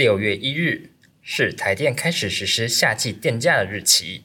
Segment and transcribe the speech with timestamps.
[0.00, 4.24] 六月一日是台电开始实施夏季电价的日期。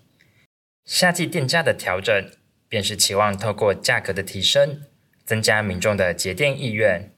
[0.85, 2.31] 夏季电价的调整，
[2.69, 4.83] 便是期望透过价格的提升，
[5.25, 7.11] 增加民众的节电意愿。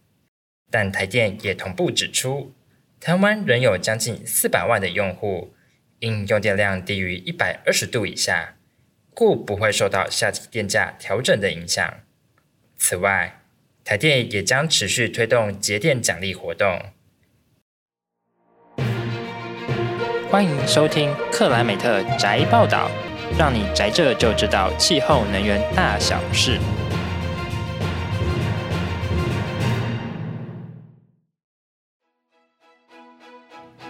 [0.72, 2.56] 但台电也同步指出，
[3.00, 5.54] 台湾仍有将近四百万的用户，
[6.00, 8.58] 因用电量低于一百二十度以下，
[9.14, 12.02] 故不会受到夏季电价调整的影响。
[12.76, 13.40] 此外，
[13.84, 16.82] 台电也将持续推动节电奖励活动。
[20.30, 22.92] 欢迎收听克莱美特宅报道，
[23.40, 26.60] 让你宅着就知道气候能源大小事。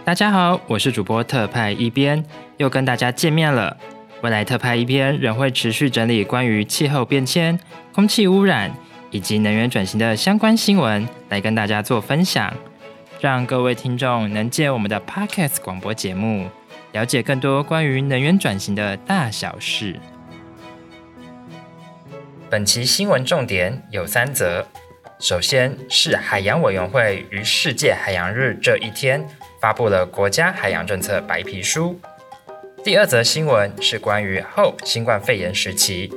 [0.05, 2.23] 大家好，我是主播特派一边，
[2.57, 3.75] 又跟大家见面了。
[4.21, 7.59] 未来特派一边仍会持续整理关于气候变迁、
[7.91, 8.71] 空气污染
[9.09, 12.53] 以及能源转型的相关新闻，来跟大家做分享。
[13.19, 16.47] 让各位听众能借我们的 Podcast 广播节目，
[16.91, 19.99] 了解更多关于能源转型的大小事。
[22.47, 24.63] 本期新闻重点有三则：
[25.19, 29.27] 首先是海洋委员会于世界海洋日这一天
[29.59, 31.95] 发布了国家海洋政策白皮书；
[32.83, 36.13] 第二则新闻是关于后新冠肺炎时期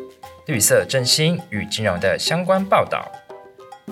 [0.47, 3.11] 绿色振兴与金融的相关报道；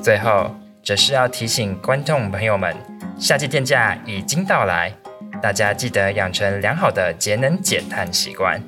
[0.02, 2.76] 最后则是要提醒观众朋友们。
[3.18, 4.94] 夏季电价已经到来，
[5.42, 8.62] 大家记得养成良好的节能减碳习惯。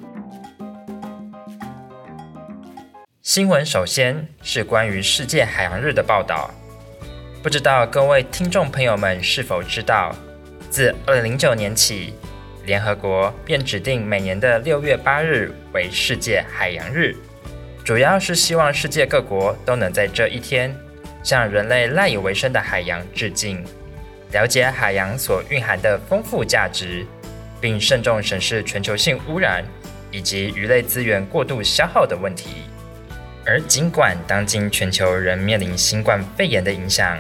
[3.23, 6.51] 新闻首先是关于世界海洋日的报道，
[7.45, 10.13] 不知道各位听众朋友们是否知道，
[10.69, 12.15] 自2009年起，
[12.67, 17.15] 联合国便指定每年的6月8日为世界海洋日，
[17.85, 20.75] 主要是希望世界各国都能在这一天
[21.23, 23.65] 向人类赖以为生的海洋致敬。
[24.33, 27.05] 了解海洋所蕴含的丰富价值，
[27.61, 29.65] 并慎重审视全球性污染
[30.11, 32.65] 以及鱼类资源过度消耗的问题。
[33.45, 37.19] 而尽管当今全球仍面临新冠肺炎的影响，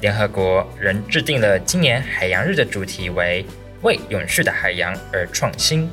[0.00, 3.46] 联合国仍制定了今年海洋日的主题为
[3.82, 5.88] “为永续的海洋而创新”。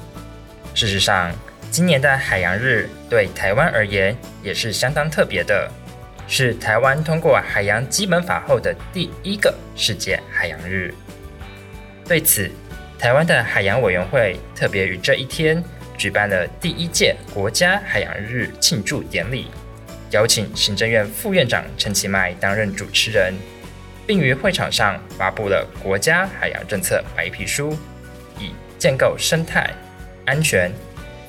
[0.76, 1.32] 事实上，
[1.72, 5.72] 今年的海洋日对台湾而言也是相当特别的。
[6.36, 10.92] 是台湾通过海洋基本法后的第一个世界海洋日。
[12.08, 12.50] 对此，
[12.98, 15.64] 台湾的海洋委员会特别于这一天
[15.96, 19.52] 举办了第一届国家海洋日庆祝典礼，
[20.10, 23.36] 邀请行政院副院长陈其迈担任主持人，
[24.08, 27.78] 并于会场上发布了国家海洋政策白皮书，
[28.40, 29.70] 以建构生态、
[30.26, 30.72] 安全、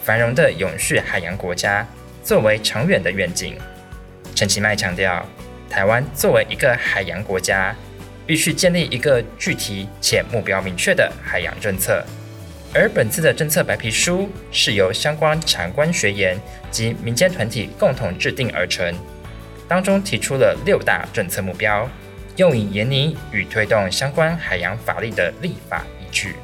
[0.02, 1.86] 繁荣的永续海洋国家
[2.22, 3.58] 作为长远的愿景。
[4.34, 5.24] 陈其迈强调，
[5.70, 7.74] 台湾作为一个海洋国家，
[8.26, 12.04] 必须建立一个具体且目标明确的海洋政策。
[12.74, 16.36] 而本次的政策白皮书是由相关产官学研
[16.72, 18.92] 及民间团体共同制定而成，
[19.68, 21.88] 当中提出了六大政策目标，
[22.34, 26.34] 用以研拟与推动相关海洋法律的立法依据。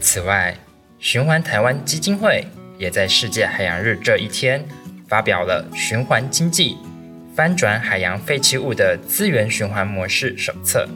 [0.00, 0.54] 此外，
[1.00, 2.46] 循环台湾基金会
[2.78, 4.64] 也在世界海洋日这一天。
[5.14, 6.76] 发表了《循环经济
[7.36, 10.86] 翻转海洋废弃物的资源循环模式手册》，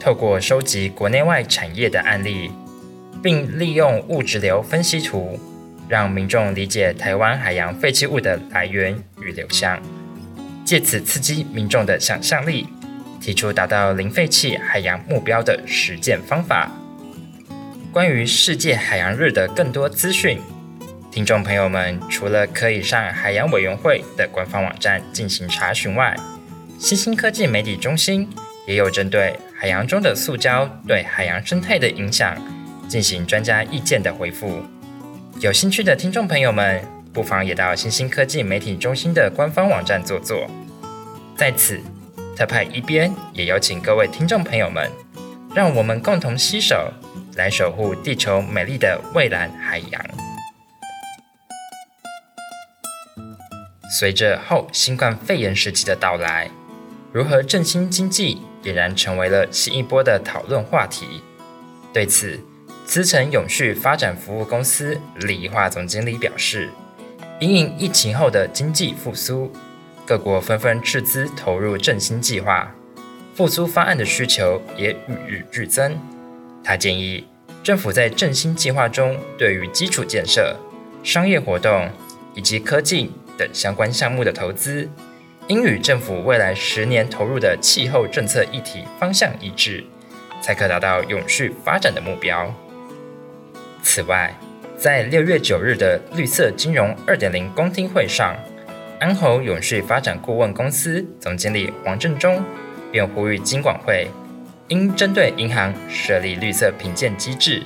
[0.00, 2.50] 透过收集国内外产业的案例，
[3.22, 5.38] 并利用物质流分析图，
[5.90, 9.78] 让民众理解台湾海洋废弃物的来源与流向，
[10.64, 12.66] 借此刺激民众的想象力，
[13.20, 16.70] 提出达到零废弃海洋目标的实践方法。
[17.92, 20.38] 关于世界海洋日的更多资讯。
[21.14, 26.12] 听众朋友们，除了可以上海洋委员会的官方网站进行查询外，
[26.76, 28.28] 新兴科技媒体中心
[28.66, 32.36] 也有针对海洋中的塑胶对海洋生态的影响
[32.88, 34.60] 进行专家意见的回复。
[35.38, 40.50] 有兴趣的听众朋友们，不妨也到新兴科技媒体中心的官方网站坐坐。
[41.36, 41.78] 在此，
[42.36, 44.90] 特派一边也邀请各位听众朋友们，
[45.54, 46.92] 让我们共同携手
[47.36, 50.04] 来守护地球美丽的蔚蓝海洋。
[53.96, 56.50] 随着后新冠肺炎时期的到来，
[57.12, 61.22] 如何振兴经济俨然成为了新一波的讨论话题。
[61.92, 62.40] 对此，
[62.84, 66.70] 资诚永续发展服务公司李化总经理表示，
[67.38, 69.52] 因应疫情后的经济复苏，
[70.04, 72.74] 各国纷纷斥资投入振兴计划，
[73.36, 75.96] 复苏方案的需求也与日俱增。
[76.64, 77.28] 他建议
[77.62, 80.56] 政府在振兴计划中，对于基础建设、
[81.04, 81.88] 商业活动
[82.34, 83.12] 以及科技。
[83.36, 84.88] 等相关项目的投资，
[85.48, 89.84] 应与政府未来十年投入的气候政策议题方向一致，
[90.40, 92.54] 才可达到永续发展的目标。
[93.82, 94.34] 此外，
[94.76, 98.36] 在六月九日的绿色金融二点零公听会上，
[98.98, 102.42] 安侯永续发展顾问公司总经理黄正忠
[102.90, 104.08] 便呼吁金管会
[104.68, 107.62] 应针对银行设立绿色评鉴机制。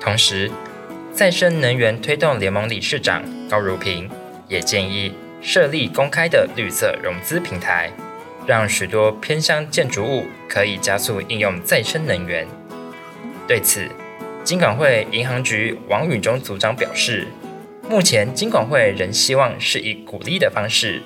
[0.00, 0.50] 同时，
[1.12, 4.10] 再生能源推动联盟理事长高如平
[4.48, 7.90] 也建议设立公开的绿色融资平台，
[8.46, 12.46] 让许多偏乡建筑物可以加速应用再生能源。
[13.46, 13.88] 对此，
[14.42, 17.26] 金管会银行局王宇中组长表示，
[17.88, 21.02] 目前金管会仍希望是以鼓励的方式，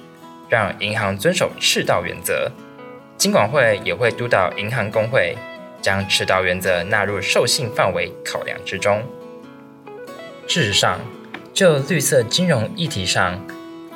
[0.49, 2.51] 让银行遵守赤道原则。
[3.17, 5.37] 金管会也会督导银行公会，
[5.83, 9.03] 将赤道原则纳入授信范围考量之中。
[10.47, 11.01] 事实上，
[11.59, 13.45] 就绿色金融议题上，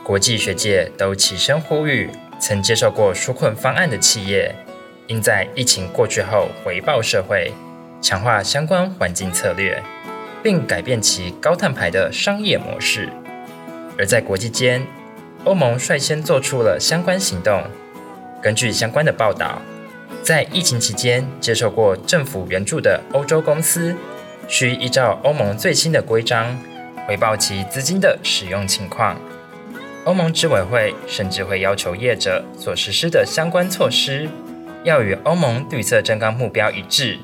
[0.02, 2.10] 国际学界都齐声呼吁，
[2.40, 4.52] 曾接受过纾困方案的企业，
[5.06, 7.52] 应在疫情过去后回报社会，
[8.00, 9.80] 强化相关环境策略，
[10.42, 13.08] 并改变其高碳排的商业模式。
[13.96, 14.84] 而在国际间，
[15.44, 17.62] 欧盟率先做出了相关行动。
[18.42, 19.62] 根据相关的报道，
[20.20, 23.94] 在疫情期间接受过政府援助的欧洲公司，
[24.48, 26.58] 需依照欧盟最新的规章
[27.06, 29.20] 回报其资金的使用情况。
[30.04, 34.28] 欧盟执委会甚至会要求业者所实施的相关措施
[34.82, 37.18] 要与欧盟绿色正纲目标一致，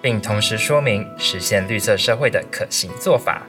[0.00, 3.42] 并同时说明实现绿色社会的可行做法。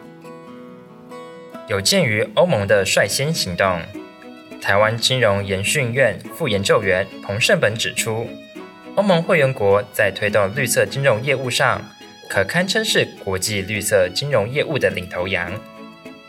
[1.67, 3.79] 有鉴于欧盟的率先行动，
[4.59, 8.27] 台湾金融研训院副研究员彭胜本指出，
[8.95, 11.79] 欧盟会员国在推动绿色金融业务上，
[12.33, 15.53] 可堪称是国际绿色金融业务的领头羊，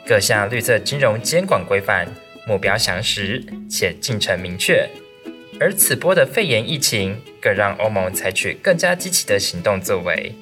[0.06, 2.06] 各项绿色金融监管规范
[2.46, 4.86] 目标详实且进程明确，
[5.58, 10.34] 而此波的肺炎疫情更让欧盟采取更加积极的行动作为。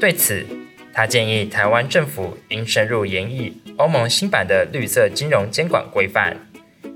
[0.00, 0.46] 对此，
[0.92, 6.36] 他建议台湾政府应深入研议欧盟新版的绿色金融监管规范，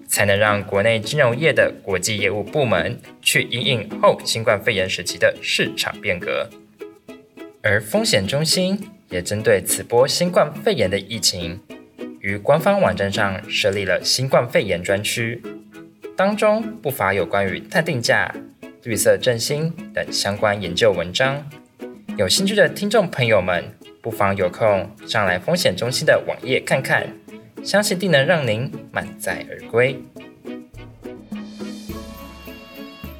[0.06, 6.48] 才能让国内金融业的国际业务部门去应应后新冠肺炎时期的市场变革。
[7.70, 8.80] 而风险中心
[9.10, 11.60] 也针对此波新冠肺炎的疫情，
[12.18, 15.42] 于官方网站上设立了新冠肺炎专区，
[16.16, 18.34] 当中不乏有关于碳定价、
[18.84, 21.46] 绿色振兴等相关研究文章。
[22.16, 23.62] 有兴趣的听众朋友们，
[24.00, 27.06] 不妨有空上来风险中心的网页看看，
[27.62, 29.94] 相信定能让您满载而归。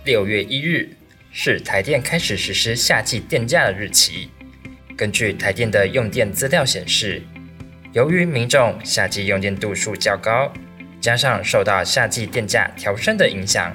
[0.07, 0.89] 六月一日。
[1.31, 4.31] 是台电开始实施夏季电价的日期。
[4.99, 7.23] 根据台电的用电资料显示，
[7.93, 10.53] 由于民众夏季用电度数较高，
[11.01, 13.73] 加上受到夏季电价调升的影响，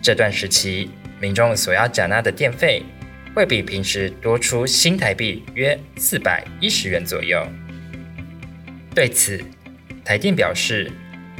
[0.00, 2.82] 这段时期民众所要缴纳的电费
[3.34, 7.46] 会比平时多出新台币约四百一十元左右。
[8.94, 9.38] 对此，
[10.02, 10.90] 台电表示，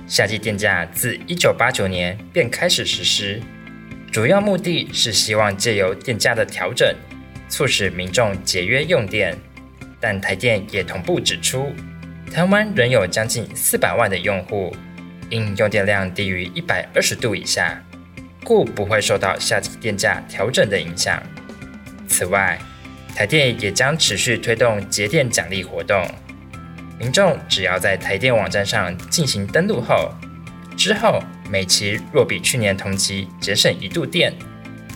[0.07, 3.41] 夏季电价自一九八九年便开始实施。
[4.13, 6.95] 主要目的是希望借由电价的调整，
[7.49, 9.37] 促使民众节约用电。
[9.99, 11.73] 但台电也同步指出，
[12.33, 14.77] 台湾仍有将近四百万的用户，
[15.31, 17.83] 因用电量低于一百二十度以下，
[18.45, 21.21] 故不会受到夏季电价调整的影响。
[22.07, 22.59] 此外，
[23.15, 26.07] 台电也将持续推动节电奖励活动，
[27.01, 30.13] 民众只要在台电网站上进行登录后，
[30.77, 34.33] 之后，每期若比去年同期节省一度电，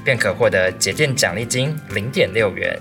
[0.05, 2.79] 便可获得节电奖励金零点六元。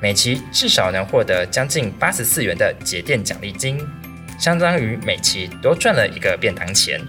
[0.00, 3.84] 每期至少能获得将近八十四元的节电奖励金，
[4.38, 7.00] 相当于每期多赚了一个便当钱。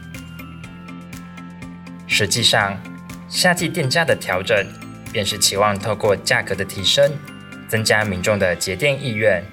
[2.07, 2.81] 实际上，
[3.29, 4.65] 夏季电价的调整，
[5.13, 7.11] 便是期望透过价格的提升，
[7.67, 9.43] 增加民众的节电意愿。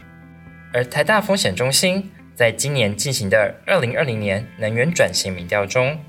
[0.72, 6.00] 而台大风险中心在今年进行的二零二零年能源转型民调中，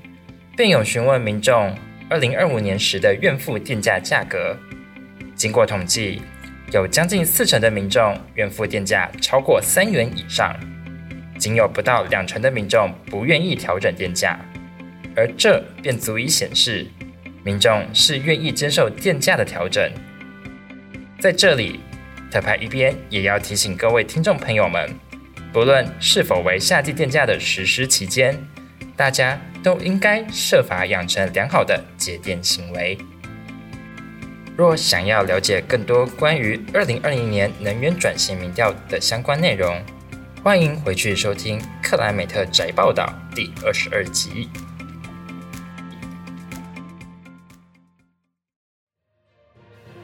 [0.56, 1.76] 便有询问民众
[2.10, 4.56] 二零二五年时的怨妇电价价格。
[5.34, 6.22] 经过统计，
[6.72, 10.58] 有将近四成的民众怨妇电价超过三元以上，
[11.38, 14.40] 仅有不到两成的民众不愿意调整电价，
[15.14, 16.86] 而这便足以显示
[17.44, 19.90] 民众是愿意接受电价的调整。
[21.20, 21.80] 在这里，
[22.30, 24.88] 特派一边也要提醒各位听众朋友们，
[25.52, 28.34] 不论是否为夏季电价的实施期间，
[28.98, 32.98] 大家都应该设法养成良好的节电行为。
[34.56, 39.80] 若想要了解更多关于二零二零年能源转型民调的相关内容，
[40.42, 44.48] 欢迎回去收听克莱美特宅报道第二十二集。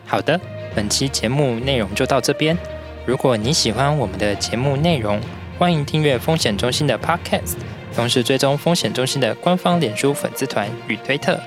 [0.06, 0.40] 好的，
[0.72, 2.56] 本期节目内容就到这边。
[3.04, 5.20] 如果你喜欢我们的节目内容，
[5.58, 7.56] 欢迎订阅风险中心的 Podcast，
[7.94, 11.38] 同时追踪风险中心的官方脸书粉丝团与推特。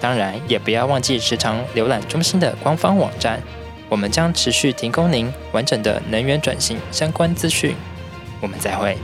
[0.00, 3.42] 当然，也不要忘记时常浏览中心的官方网站，
[3.88, 7.74] 我们将持续提供您完整的能源转型相关资讯。
[8.40, 8.96] 我们再会。